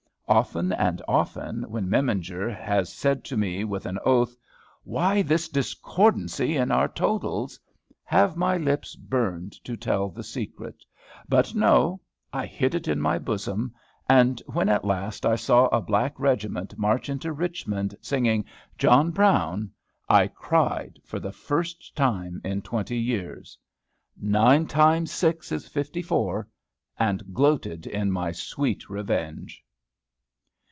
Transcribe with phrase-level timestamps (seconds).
[0.27, 4.37] Often and often, when Memminger has said to me, with an oath,
[4.85, 7.59] "Why this discordancy in our totals?"
[8.05, 10.85] have my lips burned to tell the secret!
[11.27, 11.99] But no!
[12.31, 13.75] I hid it in my bosom.
[14.07, 18.45] And when, at last, I saw a black regiment march into Richmond, singing
[18.77, 19.69] "John Brown,"
[20.07, 23.57] I cried, for the first time in twenty years,
[24.17, 26.47] "Nine times six is fifty four;"
[26.97, 29.61] and gloated in my sweet revenge.